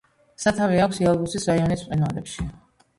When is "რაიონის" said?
1.53-1.87